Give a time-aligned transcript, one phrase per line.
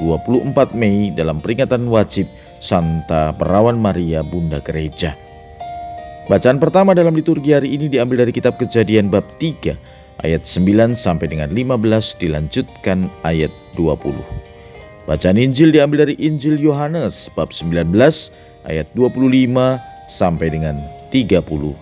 [0.00, 2.26] 24 Mei dalam peringatan wajib
[2.58, 5.14] Santa Perawan Maria Bunda Gereja.
[6.28, 9.72] Bacaan pertama dalam liturgi hari ini diambil dari kitab Kejadian bab 3
[10.26, 13.48] ayat 9 sampai dengan 15 dilanjutkan ayat
[13.80, 14.12] 20.
[15.08, 17.96] Bacaan Injil diambil dari Injil Yohanes bab 19
[18.68, 19.24] ayat 25
[20.04, 20.76] sampai dengan
[21.08, 21.72] 34.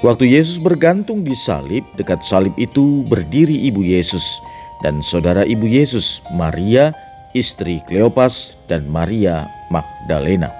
[0.00, 4.40] Waktu Yesus bergantung di salib, dekat salib itu berdiri ibu Yesus
[4.80, 6.92] dan saudara ibu Yesus, Maria,
[7.36, 10.50] istri Kleopas, dan Maria Magdalena.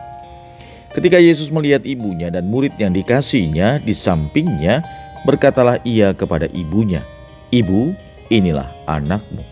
[0.91, 4.83] Ketika Yesus melihat ibunya dan murid yang dikasihnya di sampingnya,
[5.23, 7.01] berkatalah ia kepada ibunya,
[7.55, 7.95] "Ibu,
[8.29, 9.43] inilah anakmu."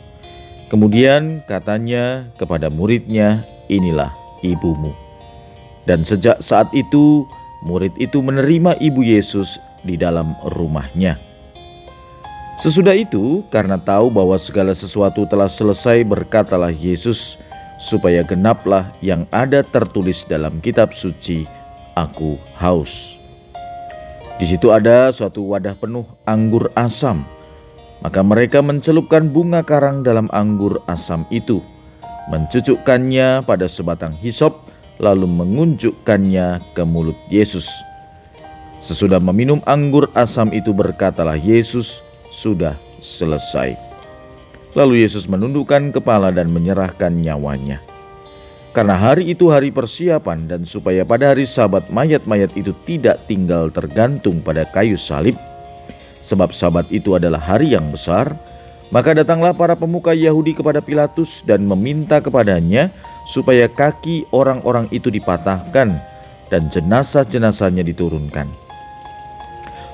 [0.67, 4.11] Kemudian katanya kepada muridnya, "Inilah
[4.43, 4.91] ibumu."
[5.87, 7.25] Dan sejak saat itu,
[7.65, 11.28] murid itu menerima ibu Yesus di dalam rumahnya.
[12.59, 17.39] Sesudah itu, karena tahu bahwa segala sesuatu telah selesai, berkatalah Yesus,
[17.79, 21.47] supaya genaplah yang ada tertulis dalam kitab suci,
[21.95, 23.15] "Aku haus."
[24.43, 27.23] Di situ ada suatu wadah penuh anggur asam.
[28.03, 31.63] Maka mereka mencelupkan bunga karang dalam anggur asam itu,
[32.27, 34.67] mencucukkannya pada sebatang hisop,
[34.99, 37.71] lalu mengunjukkannya ke mulut Yesus.
[38.83, 43.77] Sesudah meminum anggur asam itu berkatalah Yesus, "Sudah selesai."
[44.77, 47.81] Lalu Yesus menundukkan kepala dan menyerahkan nyawanya.
[48.77, 54.39] Karena hari itu hari persiapan dan supaya pada hari sabat mayat-mayat itu tidak tinggal tergantung
[54.45, 55.35] pada kayu salib,
[56.21, 58.37] sebab sabat itu adalah hari yang besar,
[58.93, 62.93] maka datanglah para pemuka Yahudi kepada Pilatus dan meminta kepadanya
[63.25, 65.97] supaya kaki orang-orang itu dipatahkan
[66.49, 68.68] dan jenazah-jenazahnya diturunkan.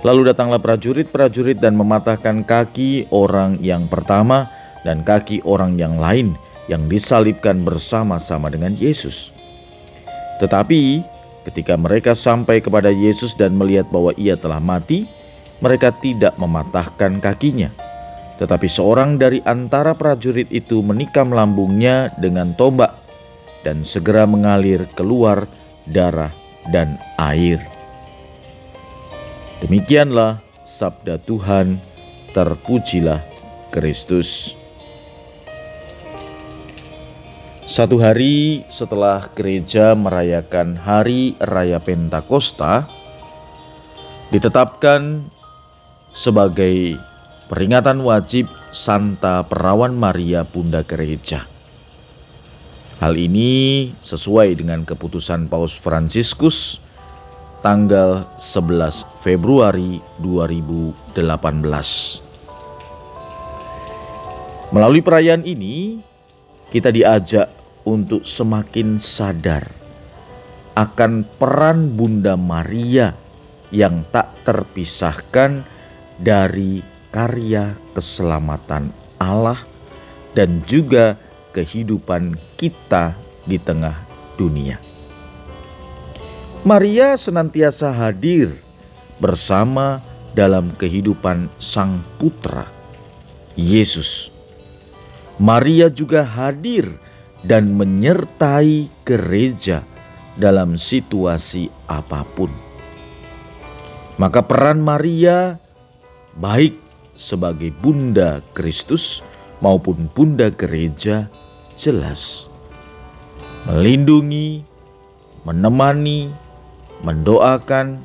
[0.04, 4.44] Lalu datanglah prajurit-prajurit dan mematahkan kaki orang yang pertama
[4.84, 6.37] dan kaki orang yang lain
[6.69, 9.32] yang disalibkan bersama-sama dengan Yesus.
[10.44, 11.00] Tetapi
[11.48, 15.09] ketika mereka sampai kepada Yesus dan melihat bahwa ia telah mati,
[15.65, 17.72] mereka tidak mematahkan kakinya.
[18.36, 22.92] Tetapi seorang dari antara prajurit itu menikam lambungnya dengan tombak
[23.65, 25.48] dan segera mengalir keluar
[25.88, 26.34] darah
[26.69, 27.73] dan air.
[29.64, 31.80] Demikianlah sabda Tuhan,
[32.36, 33.25] terpujilah
[33.72, 34.52] Kristus.
[37.64, 42.84] Satu hari setelah gereja merayakan Hari Raya Pentakosta,
[44.28, 45.32] ditetapkan
[46.12, 47.00] sebagai
[47.48, 51.48] peringatan wajib Santa Perawan Maria Bunda Gereja.
[53.00, 56.84] Hal ini sesuai dengan keputusan Paus Fransiskus
[57.64, 61.16] tanggal 11 Februari 2018.
[64.69, 65.97] Melalui perayaan ini,
[66.69, 67.48] kita diajak
[67.88, 69.64] untuk semakin sadar
[70.76, 73.16] akan peran Bunda Maria
[73.72, 75.64] yang tak terpisahkan
[76.20, 79.56] dari karya keselamatan Allah
[80.36, 81.16] dan juga
[81.56, 83.16] kehidupan kita
[83.48, 83.94] di tengah
[84.36, 84.94] dunia.
[86.64, 88.48] Maria senantiasa hadir
[89.20, 90.00] bersama
[90.32, 92.64] dalam kehidupan Sang Putra
[93.52, 94.32] Yesus
[95.36, 96.88] Maria juga hadir
[97.44, 99.84] dan menyertai gereja
[100.41, 102.48] dalam situasi apa pun.
[104.16, 105.58] Maka peran Maria
[106.38, 106.78] baik
[107.19, 109.20] sebagai bunda Kristus
[109.58, 111.26] maupun bunda gereja
[111.74, 112.47] jelas.
[113.66, 114.62] Melindungi,
[115.42, 116.43] menemani,
[117.04, 118.01] mendoakan,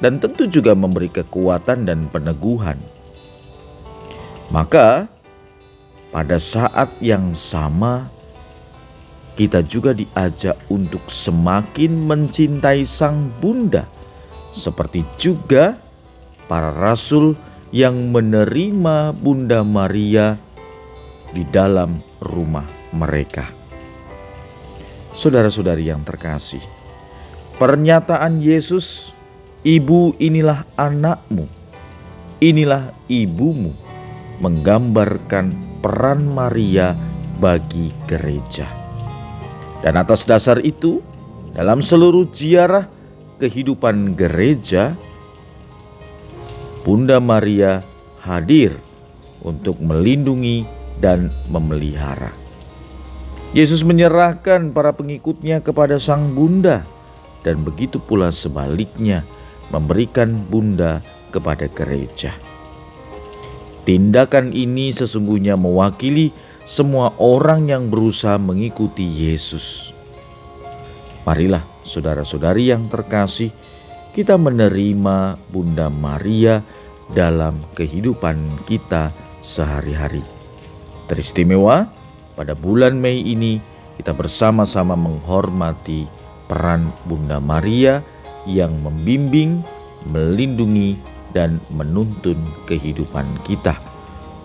[0.00, 2.80] dan tentu juga memberi kekuatan dan peneguhan.
[4.48, 5.06] Maka
[6.10, 8.08] pada saat yang sama,
[9.38, 13.86] kita juga diajak untuk semakin mencintai Sang Bunda,
[14.50, 15.78] seperti juga
[16.50, 17.38] para rasul
[17.70, 20.34] yang menerima Bunda Maria
[21.30, 23.46] di dalam rumah mereka.
[25.14, 26.62] Saudara-saudari yang terkasih,
[27.60, 29.12] pernyataan Yesus,
[29.62, 31.44] "Ibu, inilah anakmu,
[32.40, 33.90] inilah ibumu."
[34.40, 35.52] menggambarkan
[35.84, 36.96] peran Maria
[37.38, 38.66] bagi gereja.
[39.84, 41.04] Dan atas dasar itu,
[41.52, 42.88] dalam seluruh ziarah
[43.40, 44.96] kehidupan gereja,
[46.84, 47.84] Bunda Maria
[48.24, 48.76] hadir
[49.44, 50.64] untuk melindungi
[51.00, 52.32] dan memelihara.
[53.52, 56.84] Yesus menyerahkan para pengikutnya kepada Sang Bunda,
[57.46, 59.24] dan begitu pula sebaliknya
[59.70, 61.00] memberikan Bunda
[61.30, 62.34] kepada gereja.
[63.86, 66.34] Tindakan ini sesungguhnya mewakili
[66.68, 69.96] semua orang yang berusaha mengikuti Yesus.
[71.24, 73.50] Marilah, saudara-saudari yang terkasih,
[74.12, 76.60] kita menerima Bunda Maria
[77.14, 78.36] dalam kehidupan
[78.68, 79.10] kita
[79.40, 80.22] sehari-hari.
[81.10, 81.90] Teristimewa
[82.38, 83.58] pada bulan Mei ini
[83.98, 86.06] kita bersama-sama menghormati
[86.50, 88.02] peran Bunda Maria
[88.42, 89.62] yang membimbing,
[90.10, 90.98] melindungi,
[91.30, 92.34] dan menuntun
[92.66, 93.78] kehidupan kita,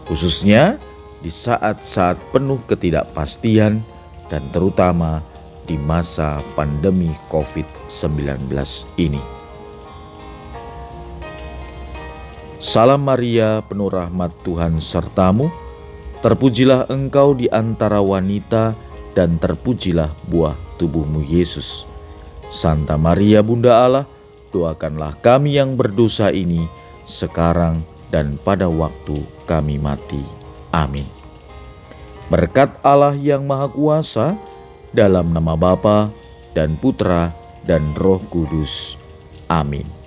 [0.06, 0.78] khususnya
[1.26, 3.82] di saat-saat penuh ketidakpastian
[4.30, 5.26] dan terutama
[5.66, 8.54] di masa pandemi COVID-19
[9.02, 9.24] ini.
[12.62, 15.50] Salam Maria, penuh rahmat Tuhan sertamu
[16.26, 18.74] Terpujilah engkau di antara wanita
[19.14, 21.86] dan terpujilah buah tubuhmu Yesus.
[22.50, 24.06] Santa Maria Bunda Allah,
[24.54, 26.66] doakanlah kami yang berdosa ini
[27.04, 27.84] sekarang
[28.14, 30.22] dan pada waktu kami mati.
[30.72, 31.08] Amin.
[32.32, 34.34] Berkat Allah yang Maha Kuasa,
[34.96, 36.10] dalam nama Bapa
[36.56, 37.36] dan Putra
[37.68, 38.96] dan Roh Kudus.
[39.52, 40.05] Amin.